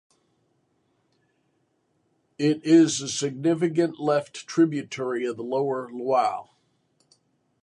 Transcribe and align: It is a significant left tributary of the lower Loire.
It 2.39 2.63
is 2.65 3.01
a 3.03 3.07
significant 3.07 3.99
left 3.99 4.47
tributary 4.47 5.27
of 5.27 5.37
the 5.37 5.43
lower 5.43 5.91
Loire. 5.91 6.49